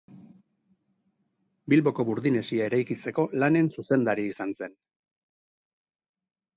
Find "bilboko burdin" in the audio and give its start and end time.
1.73-2.39